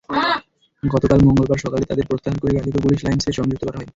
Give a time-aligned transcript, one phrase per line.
[0.83, 3.89] গতকাল মঙ্গলবার সকালে তাঁদের প্রত্যাহার করে গাজীপুর পুলিশ লাইনসে সংযুক্ত করা হয়।